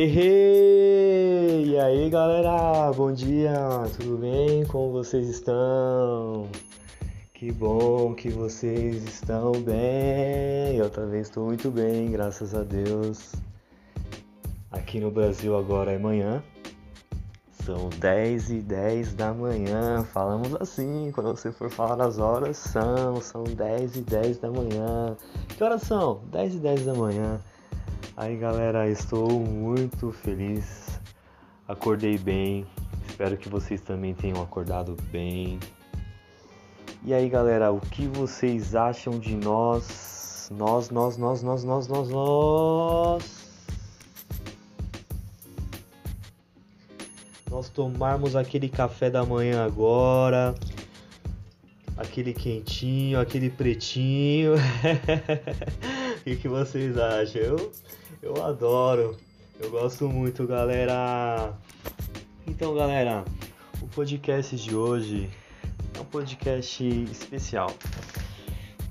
Hey, 0.00 1.70
E 1.70 1.76
aí 1.76 2.08
galera, 2.08 2.92
bom 2.92 3.12
dia, 3.12 3.52
tudo 3.98 4.16
bem? 4.18 4.64
Como 4.66 4.92
vocês 4.92 5.28
estão? 5.28 6.48
Que 7.34 7.50
bom 7.50 8.14
que 8.14 8.30
vocês 8.30 9.02
estão 9.02 9.50
bem. 9.50 10.76
Eu 10.76 10.88
também 10.88 11.20
estou 11.20 11.46
muito 11.46 11.68
bem, 11.72 12.12
graças 12.12 12.54
a 12.54 12.62
Deus. 12.62 13.32
Aqui 14.70 15.00
no 15.00 15.10
Brasil 15.10 15.58
agora 15.58 15.90
é 15.90 15.98
manhã. 15.98 16.44
São 17.64 17.88
10 17.98 18.50
e 18.50 18.60
10 18.60 19.14
da 19.14 19.34
manhã. 19.34 20.04
Falamos 20.04 20.54
assim, 20.60 21.10
quando 21.12 21.30
você 21.30 21.50
for 21.50 21.68
falar 21.70 22.00
as 22.06 22.20
horas, 22.20 22.56
são, 22.56 23.20
são 23.20 23.42
10 23.42 23.96
e 23.96 24.00
10 24.02 24.38
da 24.38 24.48
manhã. 24.48 25.16
Que 25.56 25.64
horas 25.64 25.82
são? 25.82 26.20
10 26.30 26.54
e 26.54 26.58
10 26.60 26.86
da 26.86 26.94
manhã. 26.94 27.40
Aí 28.16 28.36
galera, 28.36 28.88
estou 28.88 29.30
muito 29.40 30.10
feliz. 30.10 31.00
Acordei 31.68 32.18
bem. 32.18 32.66
Espero 33.06 33.36
que 33.36 33.48
vocês 33.48 33.80
também 33.80 34.14
tenham 34.14 34.42
acordado 34.42 34.96
bem. 35.12 35.60
E 37.04 37.14
aí 37.14 37.28
galera, 37.28 37.70
o 37.70 37.80
que 37.80 38.06
vocês 38.08 38.74
acham 38.74 39.18
de 39.18 39.36
nós? 39.36 40.50
Nós, 40.50 40.90
nós, 40.90 41.16
nós, 41.16 41.42
nós, 41.42 41.62
nós, 41.62 41.86
nós, 41.86 42.08
nós. 42.08 43.48
Nós 47.50 47.68
tomarmos 47.68 48.34
aquele 48.34 48.68
café 48.68 49.10
da 49.10 49.24
manhã 49.24 49.64
agora. 49.64 50.54
Aquele 51.96 52.32
quentinho, 52.32 53.20
aquele 53.20 53.50
pretinho. 53.50 54.54
que, 56.28 56.36
que 56.36 56.48
vocês 56.48 56.98
acham? 56.98 57.40
Eu, 57.40 57.72
eu 58.20 58.44
adoro. 58.44 59.16
Eu 59.58 59.70
gosto 59.70 60.06
muito, 60.08 60.46
galera. 60.46 61.54
Então, 62.46 62.74
galera, 62.74 63.24
o 63.80 63.86
podcast 63.88 64.54
de 64.56 64.76
hoje 64.76 65.30
é 65.94 66.00
um 66.00 66.04
podcast 66.04 66.86
especial. 67.10 67.70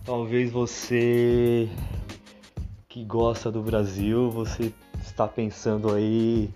Talvez 0.03 0.51
você 0.51 1.69
que 2.89 3.03
gosta 3.03 3.51
do 3.51 3.61
Brasil, 3.61 4.31
você 4.31 4.73
está 4.99 5.27
pensando 5.27 5.93
aí 5.93 6.49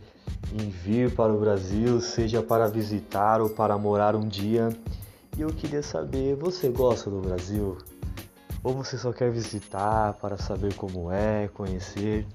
em 0.51 0.69
vir 0.69 1.13
para 1.13 1.31
o 1.31 1.39
Brasil, 1.39 2.01
seja 2.01 2.41
para 2.41 2.67
visitar 2.67 3.39
ou 3.39 3.49
para 3.49 3.77
morar 3.77 4.15
um 4.15 4.27
dia. 4.27 4.69
E 5.37 5.41
eu 5.41 5.49
queria 5.49 5.83
saber, 5.83 6.35
você 6.35 6.69
gosta 6.69 7.09
do 7.09 7.21
Brasil? 7.21 7.77
Ou 8.63 8.73
você 8.73 8.97
só 8.97 9.11
quer 9.11 9.31
visitar 9.31 10.13
para 10.13 10.37
saber 10.37 10.73
como 10.75 11.11
é, 11.11 11.47
conhecer? 11.47 12.27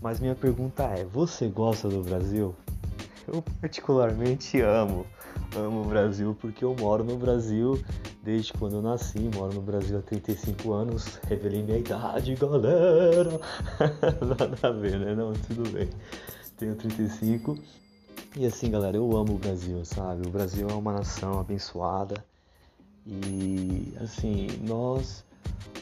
Mas 0.00 0.18
minha 0.18 0.34
pergunta 0.34 0.84
é: 0.84 1.04
você 1.04 1.48
gosta 1.48 1.88
do 1.88 2.02
Brasil? 2.02 2.54
Eu 3.26 3.42
particularmente 3.60 4.60
amo, 4.60 5.06
amo 5.56 5.82
o 5.82 5.84
Brasil 5.84 6.36
porque 6.40 6.64
eu 6.64 6.74
moro 6.78 7.02
no 7.04 7.16
Brasil 7.16 7.82
desde 8.22 8.52
quando 8.54 8.76
eu 8.76 8.82
nasci, 8.82 9.30
moro 9.34 9.54
no 9.54 9.60
Brasil 9.60 9.98
há 9.98 10.02
35 10.02 10.72
anos, 10.72 11.20
revelei 11.28 11.62
minha 11.62 11.78
idade, 11.78 12.34
galera. 12.34 13.38
Nada 14.20 14.68
a 14.68 14.70
ver, 14.70 14.98
né? 14.98 15.14
Não, 15.14 15.32
tudo 15.34 15.68
bem. 15.70 15.88
Tenho 16.56 16.74
35 16.74 17.58
e 18.36 18.46
assim, 18.46 18.70
galera, 18.70 18.96
eu 18.96 19.16
amo 19.16 19.34
o 19.34 19.38
Brasil, 19.38 19.84
sabe? 19.84 20.26
O 20.26 20.30
Brasil 20.30 20.68
é 20.68 20.72
uma 20.72 20.92
nação 20.92 21.38
abençoada 21.38 22.24
e 23.06 23.92
assim, 24.00 24.48
nós 24.62 25.24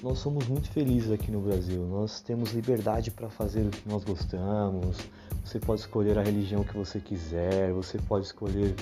nós 0.03 0.19
somos 0.19 0.49
muito 0.49 0.69
felizes 0.71 1.13
aqui 1.13 1.31
no 1.31 1.41
Brasil. 1.41 1.87
Nós 1.87 2.21
temos 2.21 2.53
liberdade 2.53 3.11
para 3.11 3.31
fazer 3.31 3.67
o 3.67 3.71
que 3.71 3.89
nós 3.89 4.03
gostamos. 4.03 4.97
Você 5.45 5.61
pode 5.61 5.81
escolher 5.81 6.19
a 6.19 6.23
religião 6.23 6.65
que 6.65 6.77
você 6.77 6.99
quiser, 6.99 7.73
você 7.73 7.99
pode 7.99 8.27
escolher 8.27 8.75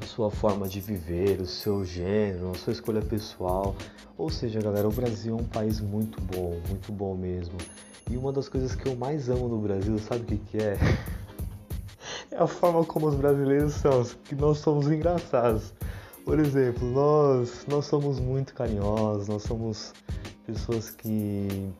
a 0.00 0.06
sua 0.06 0.30
forma 0.30 0.68
de 0.68 0.80
viver, 0.80 1.40
o 1.40 1.46
seu 1.46 1.84
gênero, 1.84 2.52
a 2.52 2.54
sua 2.54 2.72
escolha 2.72 3.02
pessoal. 3.02 3.74
Ou 4.16 4.30
seja, 4.30 4.60
galera, 4.60 4.86
o 4.86 4.92
Brasil 4.92 5.36
é 5.36 5.40
um 5.40 5.44
país 5.44 5.80
muito 5.80 6.20
bom, 6.20 6.60
muito 6.68 6.92
bom 6.92 7.16
mesmo. 7.16 7.56
E 8.08 8.16
uma 8.16 8.32
das 8.32 8.48
coisas 8.48 8.76
que 8.76 8.88
eu 8.88 8.94
mais 8.94 9.28
amo 9.28 9.48
no 9.48 9.58
Brasil, 9.58 9.98
sabe 9.98 10.22
o 10.22 10.24
que, 10.26 10.36
que 10.36 10.58
é? 10.58 10.76
É 12.30 12.36
a 12.36 12.46
forma 12.46 12.84
como 12.84 13.06
os 13.06 13.14
brasileiros 13.14 13.74
são, 13.74 14.04
que 14.24 14.34
nós 14.34 14.58
somos 14.58 14.86
engraçados. 14.86 15.72
Por 16.28 16.38
exemplo, 16.40 16.86
nós, 16.86 17.64
nós 17.66 17.86
somos 17.86 18.20
muito 18.20 18.52
carinhosos, 18.52 19.28
nós 19.28 19.42
somos 19.44 19.94
pessoas 20.44 20.90
que 20.90 21.72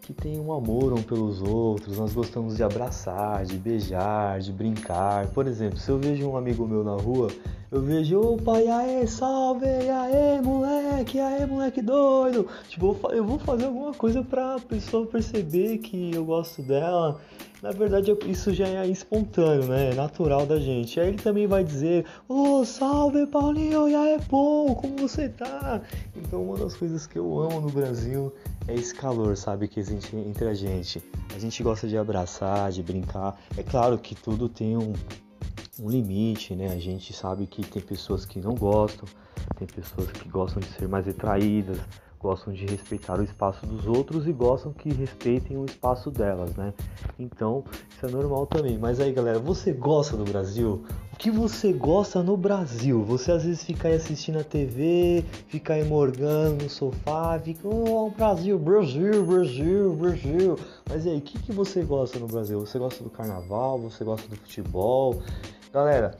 que 0.00 0.12
têm 0.12 0.40
um 0.40 0.52
amor 0.52 0.92
um 0.92 1.00
pelos 1.00 1.40
outros, 1.40 1.96
nós 1.96 2.12
gostamos 2.12 2.56
de 2.56 2.64
abraçar, 2.64 3.44
de 3.44 3.56
beijar, 3.56 4.40
de 4.40 4.50
brincar. 4.50 5.28
Por 5.28 5.46
exemplo, 5.46 5.78
se 5.78 5.88
eu 5.88 6.00
vejo 6.00 6.28
um 6.28 6.36
amigo 6.36 6.66
meu 6.66 6.82
na 6.82 6.96
rua, 6.96 7.28
eu 7.72 7.80
vejo, 7.80 8.20
opa, 8.20 8.60
e 8.60 8.68
aí, 8.68 9.08
salve, 9.08 9.64
aí, 9.64 10.42
moleque, 10.42 11.18
aí, 11.18 11.46
moleque 11.46 11.80
doido. 11.80 12.46
Tipo, 12.68 12.98
eu 13.10 13.24
vou 13.24 13.38
fazer 13.38 13.64
alguma 13.64 13.94
coisa 13.94 14.22
pra 14.22 14.58
pessoa 14.60 15.06
perceber 15.06 15.78
que 15.78 16.14
eu 16.14 16.22
gosto 16.22 16.60
dela. 16.60 17.18
Na 17.62 17.70
verdade, 17.70 18.14
isso 18.26 18.52
já 18.52 18.68
é 18.68 18.86
espontâneo, 18.86 19.68
né? 19.68 19.92
É 19.92 19.94
natural 19.94 20.44
da 20.44 20.60
gente. 20.60 21.00
Aí 21.00 21.08
ele 21.08 21.16
também 21.16 21.46
vai 21.46 21.64
dizer, 21.64 22.04
ô, 22.28 22.58
oh, 22.58 22.64
salve, 22.66 23.26
Paulinho, 23.26 23.88
e 23.88 23.94
aí, 23.94 24.20
pô, 24.28 24.74
como 24.74 24.98
você 24.98 25.30
tá? 25.30 25.80
Então, 26.14 26.42
uma 26.42 26.58
das 26.58 26.76
coisas 26.76 27.06
que 27.06 27.18
eu 27.18 27.40
amo 27.40 27.62
no 27.62 27.70
Brasil 27.70 28.30
é 28.68 28.74
esse 28.74 28.94
calor, 28.94 29.34
sabe, 29.34 29.66
que 29.66 29.80
existe 29.80 30.14
entre 30.14 30.44
a 30.46 30.52
gente. 30.52 31.02
A 31.34 31.38
gente 31.38 31.62
gosta 31.62 31.88
de 31.88 31.96
abraçar, 31.96 32.70
de 32.70 32.82
brincar. 32.82 33.40
É 33.56 33.62
claro 33.62 33.96
que 33.96 34.14
tudo 34.14 34.46
tem 34.46 34.76
um, 34.76 34.92
um 35.78 35.88
limite, 35.88 36.54
né? 36.54 36.68
A 36.68 36.78
gente 36.78 37.12
sabe 37.12 37.46
que 37.46 37.62
tem 37.62 37.80
pessoas 37.80 38.26
que 38.26 38.40
não 38.40 38.54
gostam, 38.54 39.08
tem 39.56 39.66
pessoas 39.66 40.10
que 40.12 40.28
gostam 40.28 40.60
de 40.60 40.68
ser 40.68 40.86
mais 40.86 41.06
retraídas, 41.06 41.78
gostam 42.22 42.52
de 42.52 42.64
respeitar 42.64 43.18
o 43.18 43.22
espaço 43.22 43.66
dos 43.66 43.86
outros 43.86 44.26
e 44.28 44.32
gostam 44.32 44.72
que 44.72 44.88
respeitem 44.94 45.58
o 45.58 45.64
espaço 45.64 46.10
delas, 46.10 46.54
né? 46.54 46.72
Então, 47.18 47.64
isso 47.90 48.06
é 48.06 48.08
normal 48.08 48.46
também. 48.46 48.78
Mas 48.78 49.00
aí, 49.00 49.12
galera, 49.12 49.40
você 49.40 49.72
gosta 49.72 50.16
do 50.16 50.24
Brasil? 50.24 50.84
O 51.12 51.16
que 51.16 51.30
você 51.30 51.72
gosta 51.72 52.22
no 52.22 52.36
Brasil? 52.36 53.04
Você 53.04 53.32
às 53.32 53.44
vezes 53.44 53.64
fica 53.64 53.88
aí 53.88 53.94
assistindo 53.94 54.38
a 54.38 54.44
TV, 54.44 55.24
fica 55.48 55.74
aí 55.74 55.84
morgando 55.84 56.62
no 56.64 56.70
sofá, 56.70 57.38
fica, 57.38 57.66
oh, 57.66 58.10
Brasil, 58.10 58.58
Brasil, 58.58 59.24
Brasil, 59.24 59.92
Brasil. 59.94 60.58
Mas 60.88 61.06
aí, 61.06 61.18
o 61.18 61.20
que, 61.20 61.38
que 61.38 61.52
você 61.52 61.82
gosta 61.82 62.18
no 62.18 62.28
Brasil? 62.28 62.60
Você 62.60 62.78
gosta 62.78 63.02
do 63.02 63.10
carnaval? 63.10 63.78
Você 63.80 64.04
gosta 64.04 64.28
do 64.28 64.36
futebol? 64.36 65.20
Galera, 65.72 66.18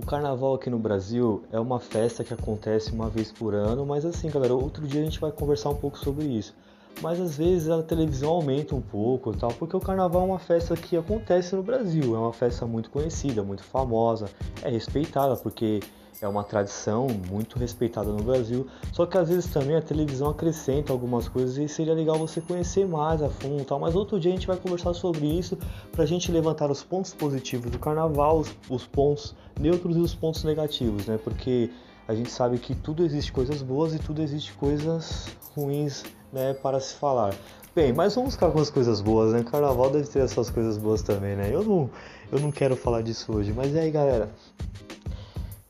o 0.00 0.06
carnaval 0.06 0.54
aqui 0.54 0.70
no 0.70 0.78
Brasil 0.78 1.44
é 1.52 1.60
uma 1.60 1.78
festa 1.78 2.24
que 2.24 2.32
acontece 2.32 2.90
uma 2.90 3.10
vez 3.10 3.30
por 3.30 3.54
ano, 3.54 3.84
mas 3.84 4.06
assim, 4.06 4.30
galera, 4.30 4.54
outro 4.54 4.88
dia 4.88 5.02
a 5.02 5.04
gente 5.04 5.20
vai 5.20 5.30
conversar 5.30 5.68
um 5.68 5.74
pouco 5.74 5.98
sobre 5.98 6.24
isso. 6.24 6.54
Mas 7.00 7.20
às 7.20 7.36
vezes 7.36 7.68
a 7.68 7.82
televisão 7.82 8.30
aumenta 8.30 8.74
um 8.74 8.80
pouco, 8.80 9.34
tal, 9.36 9.52
porque 9.54 9.76
o 9.76 9.80
carnaval 9.80 10.22
é 10.22 10.26
uma 10.26 10.38
festa 10.38 10.76
que 10.76 10.96
acontece 10.96 11.56
no 11.56 11.62
Brasil, 11.62 12.14
é 12.14 12.18
uma 12.18 12.32
festa 12.32 12.66
muito 12.66 12.90
conhecida, 12.90 13.42
muito 13.42 13.62
famosa, 13.62 14.28
é 14.62 14.70
respeitada 14.70 15.36
porque 15.36 15.80
é 16.22 16.28
uma 16.28 16.44
tradição 16.44 17.06
muito 17.30 17.58
respeitada 17.58 18.10
no 18.10 18.22
Brasil. 18.22 18.66
Só 18.92 19.06
que 19.06 19.16
às 19.16 19.28
vezes 19.28 19.50
também 19.50 19.76
a 19.76 19.82
televisão 19.82 20.28
acrescenta 20.28 20.92
algumas 20.92 21.28
coisas 21.28 21.56
e 21.56 21.66
seria 21.66 21.94
legal 21.94 22.18
você 22.18 22.40
conhecer 22.40 22.86
mais 22.86 23.22
a 23.22 23.30
fundo, 23.30 23.64
tal. 23.64 23.80
Mas 23.80 23.94
outro 23.94 24.20
dia 24.20 24.30
a 24.30 24.34
gente 24.34 24.46
vai 24.46 24.56
conversar 24.56 24.92
sobre 24.92 25.26
isso 25.26 25.56
para 25.90 26.04
a 26.04 26.06
gente 26.06 26.30
levantar 26.30 26.70
os 26.70 26.82
pontos 26.82 27.14
positivos 27.14 27.70
do 27.70 27.78
carnaval, 27.78 28.38
os, 28.38 28.54
os 28.68 28.86
pontos 28.86 29.34
neutros 29.58 29.96
e 29.96 30.00
os 30.00 30.14
pontos 30.14 30.44
negativos, 30.44 31.06
né? 31.06 31.18
Porque 31.22 31.70
a 32.06 32.14
gente 32.14 32.30
sabe 32.30 32.58
que 32.58 32.74
tudo 32.74 33.04
existe 33.04 33.32
coisas 33.32 33.62
boas 33.62 33.94
e 33.94 33.98
tudo 33.98 34.20
existe 34.20 34.52
coisas 34.54 35.28
ruins, 35.54 36.04
né, 36.32 36.54
para 36.54 36.80
se 36.80 36.94
falar. 36.94 37.34
Bem, 37.74 37.92
mas 37.92 38.14
vamos 38.14 38.34
ficar 38.34 38.50
com 38.50 38.58
as 38.60 38.68
coisas 38.68 39.00
boas, 39.00 39.32
né? 39.32 39.44
Carnaval 39.44 39.90
deve 39.90 40.08
ter 40.08 40.20
essas 40.20 40.50
coisas 40.50 40.76
boas 40.76 41.02
também, 41.02 41.36
né? 41.36 41.50
Eu 41.52 41.62
não, 41.62 41.90
eu 42.32 42.40
não 42.40 42.50
quero 42.50 42.74
falar 42.74 43.02
disso 43.02 43.32
hoje, 43.32 43.52
mas 43.52 43.72
e 43.72 43.78
aí, 43.78 43.90
galera? 43.90 44.28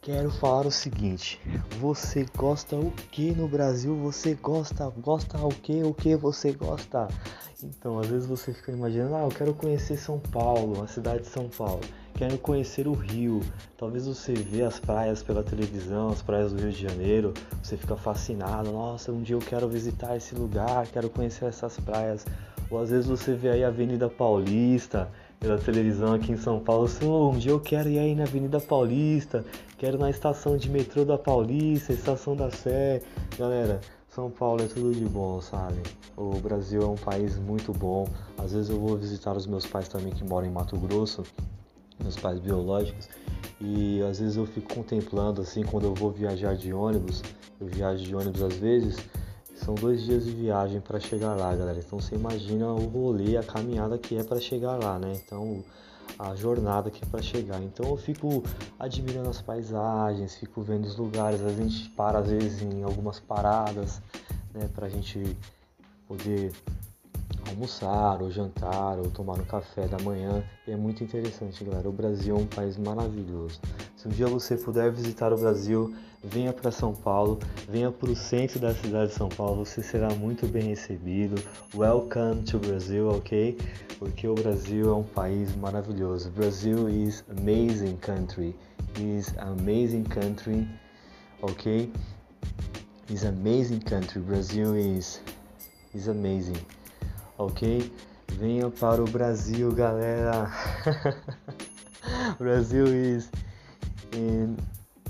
Quero 0.01 0.31
falar 0.31 0.67
o 0.67 0.71
seguinte, 0.71 1.39
você 1.79 2.25
gosta 2.35 2.75
o 2.75 2.91
que 3.12 3.33
no 3.33 3.47
Brasil? 3.47 3.95
Você 3.97 4.35
gosta, 4.35 4.91
gosta 4.97 5.37
o 5.39 5.51
que? 5.51 5.83
O 5.83 5.93
que 5.93 6.17
você 6.17 6.53
gosta? 6.53 7.07
Então, 7.62 7.99
às 7.99 8.07
vezes 8.07 8.27
você 8.27 8.55
fica 8.55 8.73
imaginando, 8.73 9.15
ah, 9.17 9.25
eu 9.25 9.29
quero 9.29 9.53
conhecer 9.53 9.99
São 9.99 10.19
Paulo, 10.19 10.83
a 10.83 10.87
cidade 10.87 11.25
de 11.25 11.29
São 11.29 11.51
Paulo. 11.51 11.83
Quero 12.21 12.37
conhecer 12.37 12.87
o 12.87 12.93
Rio. 12.93 13.41
Talvez 13.79 14.07
você 14.07 14.35
vê 14.35 14.63
as 14.63 14.79
praias 14.79 15.23
pela 15.23 15.43
televisão, 15.43 16.11
as 16.11 16.21
praias 16.21 16.53
do 16.53 16.61
Rio 16.61 16.71
de 16.71 16.83
Janeiro, 16.83 17.33
você 17.63 17.79
fica 17.79 17.97
fascinado. 17.97 18.71
Nossa, 18.71 19.11
um 19.11 19.23
dia 19.23 19.35
eu 19.35 19.41
quero 19.41 19.67
visitar 19.67 20.15
esse 20.19 20.35
lugar, 20.35 20.87
quero 20.89 21.09
conhecer 21.09 21.47
essas 21.47 21.81
praias. 21.81 22.27
Ou 22.71 22.79
às 22.79 22.91
vezes 22.91 23.07
você 23.07 23.35
vê 23.35 23.49
aí 23.49 23.65
a 23.65 23.69
Avenida 23.69 24.07
Paulista, 24.07 25.11
pela 25.39 25.57
televisão 25.57 26.13
aqui 26.13 26.33
em 26.33 26.37
São 26.37 26.61
Paulo. 26.61 26.91
Um 27.03 27.39
dia 27.39 27.53
eu 27.53 27.59
quero 27.59 27.89
ir 27.89 27.99
aí 27.99 28.15
na 28.15 28.25
Avenida 28.25 28.61
Paulista, 28.61 29.43
quero 29.79 29.97
na 29.97 30.11
estação 30.11 30.59
de 30.59 30.69
metrô 30.69 31.07
da 31.07 31.17
Paulista, 31.17 31.91
estação 31.91 32.37
da 32.37 32.51
Sé. 32.51 33.01
Galera, 33.39 33.81
São 34.11 34.31
Paulo 34.31 34.63
é 34.63 34.67
tudo 34.67 34.95
de 34.95 35.07
bom, 35.07 35.41
sabe? 35.41 35.81
O 36.19 36.39
Brasil 36.39 36.83
é 36.83 36.87
um 36.87 36.97
país 36.97 37.39
muito 37.39 37.73
bom. 37.73 38.07
Às 38.37 38.53
vezes 38.53 38.69
eu 38.69 38.79
vou 38.79 38.95
visitar 38.99 39.35
os 39.35 39.47
meus 39.47 39.65
pais 39.65 39.89
também 39.89 40.13
que 40.13 40.23
moram 40.23 40.47
em 40.47 40.51
Mato 40.51 40.77
Grosso, 40.77 41.23
meus 42.02 42.17
pais 42.17 42.38
biológicos, 42.38 43.08
e 43.61 44.02
às 44.02 44.19
vezes 44.19 44.37
eu 44.37 44.47
fico 44.47 44.75
contemplando 44.75 45.41
assim 45.43 45.62
quando 45.62 45.85
eu 45.85 45.94
vou 45.94 46.11
viajar 46.11 46.56
de 46.56 46.73
ônibus, 46.73 47.23
eu 47.61 47.67
viajo 47.67 48.02
de 48.02 48.14
ônibus 48.14 48.43
às 48.43 48.55
vezes, 48.56 48.97
são 49.55 49.75
dois 49.75 50.02
dias 50.02 50.25
de 50.25 50.31
viagem 50.31 50.81
para 50.81 50.99
chegar 50.99 51.35
lá, 51.35 51.55
galera. 51.55 51.79
Então 51.79 52.00
você 52.00 52.14
imagina 52.14 52.73
o 52.73 52.87
rolê, 52.87 53.37
a 53.37 53.43
caminhada 53.43 53.99
que 53.99 54.17
é 54.17 54.25
para 54.25 54.41
chegar 54.41 54.82
lá, 54.82 54.99
né? 54.99 55.12
Então 55.14 55.62
a 56.19 56.35
jornada 56.35 56.91
que 56.91 57.05
é 57.05 57.06
para 57.06 57.23
chegar. 57.23 57.62
Então 57.62 57.88
eu 57.91 57.97
fico 57.97 58.43
admirando 58.79 59.29
as 59.29 59.41
paisagens, 59.41 60.35
fico 60.37 60.62
vendo 60.62 60.87
os 60.87 60.97
lugares. 60.97 61.43
A 61.43 61.50
gente 61.50 61.91
para 61.91 62.20
às 62.20 62.31
vezes 62.31 62.62
em 62.62 62.82
algumas 62.82 63.20
paradas, 63.20 64.00
né? 64.55 64.69
Para 64.75 64.87
a 64.87 64.91
gente 64.91 65.37
poder 66.08 66.52
almoçar 67.50 68.23
ou 68.23 68.31
jantar 68.31 68.99
ou 68.99 69.11
tomar 69.11 69.35
um 69.35 69.44
café 69.44 69.87
da 69.87 69.99
manhã. 69.99 70.43
E 70.67 70.73
é 70.73 70.76
muito 70.76 71.05
interessante, 71.05 71.62
galera. 71.64 71.88
O 71.88 71.93
Brasil 71.93 72.37
é 72.37 72.38
um 72.38 72.47
país 72.47 72.76
maravilhoso. 72.76 73.61
Se 73.97 74.08
um 74.08 74.11
dia 74.11 74.26
você 74.26 74.56
puder 74.56 74.91
visitar 74.91 75.32
o 75.32 75.37
Brasil, 75.37 75.94
venha 76.23 76.52
para 76.52 76.70
São 76.70 76.94
Paulo, 76.94 77.38
venha 77.69 77.91
para 77.91 78.11
o 78.11 78.17
centro 78.17 78.58
da 78.58 78.75
cidade 78.75 79.11
de 79.11 79.17
São 79.17 79.29
Paulo, 79.29 79.64
você 79.64 79.82
será 79.82 80.11
muito 80.14 80.47
bem 80.47 80.69
recebido. 80.69 81.43
Welcome 81.75 82.43
to 82.44 82.58
Brazil, 82.58 83.11
ok? 83.11 83.58
Porque 83.99 84.26
o 84.26 84.35
Brasil 84.35 84.91
é 84.91 84.94
um 84.94 85.02
país 85.02 85.55
maravilhoso. 85.56 86.31
Brazil 86.31 86.88
is 86.88 87.25
amazing 87.38 87.97
country. 87.97 88.55
Is 88.99 89.35
amazing 89.38 90.05
country, 90.05 90.67
ok? 91.43 91.93
Is 93.08 93.25
amazing 93.25 93.81
country. 93.81 94.20
Brazil 94.20 94.76
is 94.76 95.20
is 95.94 96.08
amazing 96.08 96.56
ok? 97.41 97.91
Venha 98.39 98.71
para 98.71 99.03
o 99.03 99.05
Brasil, 99.05 99.73
galera. 99.73 100.51
Brasil 102.39 102.87
is 102.87 103.31
an 104.15 104.57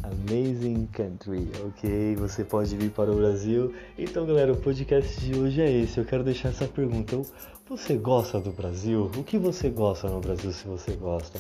amazing 0.03 0.87
country, 0.93 1.51
ok? 1.67 2.17
Você 2.17 2.45
pode 2.45 2.77
vir 2.77 2.91
para 2.91 3.11
o 3.11 3.17
Brasil. 3.17 3.75
Então, 3.99 4.27
galera, 4.27 4.53
o 4.53 4.57
podcast 4.57 5.21
de 5.21 5.39
hoje 5.39 5.61
é 5.61 5.71
esse. 5.71 5.99
Eu 5.99 6.05
quero 6.05 6.25
deixar 6.25 6.49
essa 6.49 6.67
pergunta. 6.67 7.21
Você 7.69 7.97
gosta 7.97 8.41
do 8.41 8.51
Brasil? 8.51 9.11
O 9.17 9.23
que 9.23 9.39
você 9.39 9.69
gosta 9.69 10.09
no 10.09 10.21
Brasil 10.21 10.53
se 10.53 10.67
você 10.67 10.93
gosta? 10.93 11.39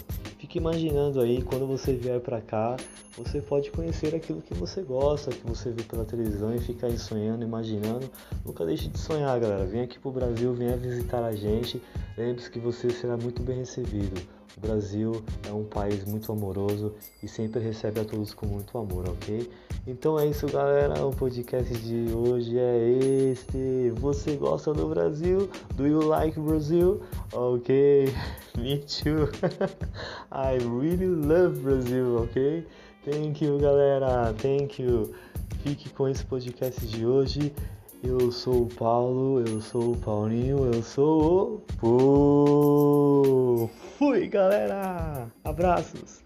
Fique 0.50 0.58
imaginando 0.58 1.20
aí, 1.20 1.42
quando 1.42 1.64
você 1.64 1.92
vier 1.92 2.18
para 2.18 2.40
cá, 2.40 2.76
você 3.16 3.40
pode 3.40 3.70
conhecer 3.70 4.16
aquilo 4.16 4.42
que 4.42 4.52
você 4.52 4.82
gosta, 4.82 5.30
que 5.30 5.46
você 5.46 5.70
vê 5.70 5.84
pela 5.84 6.04
televisão 6.04 6.52
e 6.52 6.58
ficar 6.58 6.88
aí 6.88 6.98
sonhando, 6.98 7.44
imaginando. 7.44 8.10
Nunca 8.44 8.66
deixe 8.66 8.88
de 8.88 8.98
sonhar, 8.98 9.38
galera. 9.38 9.64
Vem 9.64 9.82
aqui 9.82 9.96
pro 10.00 10.10
Brasil, 10.10 10.52
venha 10.52 10.76
visitar 10.76 11.22
a 11.22 11.36
gente. 11.36 11.80
Lembre-se 12.18 12.50
que 12.50 12.58
você 12.58 12.90
será 12.90 13.16
muito 13.16 13.40
bem 13.44 13.58
recebido. 13.58 14.20
O 14.56 14.60
Brasil 14.60 15.22
é 15.48 15.52
um 15.52 15.64
país 15.64 16.04
muito 16.04 16.30
amoroso 16.32 16.94
e 17.22 17.28
sempre 17.28 17.60
recebe 17.60 18.00
a 18.00 18.04
todos 18.04 18.34
com 18.34 18.46
muito 18.46 18.76
amor, 18.76 19.08
ok? 19.08 19.50
Então 19.86 20.18
é 20.18 20.26
isso, 20.26 20.46
galera. 20.46 21.06
O 21.06 21.10
podcast 21.14 21.72
de 21.78 22.12
hoje 22.12 22.58
é 22.58 22.88
este. 23.30 23.90
Você 23.96 24.36
gosta 24.36 24.72
do 24.72 24.88
Brasil? 24.88 25.48
Do 25.74 25.86
you 25.86 26.00
like 26.00 26.38
Brazil? 26.38 27.00
Ok, 27.32 28.12
me 28.58 28.78
too. 28.78 29.28
I 30.30 30.58
really 30.58 31.06
love 31.06 31.60
Brazil, 31.60 32.22
ok? 32.24 32.66
Thank 33.04 33.44
you, 33.44 33.58
galera. 33.58 34.34
Thank 34.34 34.82
you. 34.82 35.14
Fique 35.62 35.88
com 35.90 36.08
esse 36.08 36.24
podcast 36.24 36.86
de 36.86 37.06
hoje. 37.06 37.52
Eu 38.02 38.32
sou 38.32 38.62
o 38.62 38.66
Paulo, 38.66 39.40
eu 39.46 39.60
sou 39.60 39.92
o 39.92 39.96
Paulinho, 39.98 40.72
eu 40.72 40.82
sou 40.82 41.56
o 41.56 41.60
Pô. 41.78 43.68
Fui, 43.98 44.26
galera. 44.26 45.30
Abraços. 45.44 46.22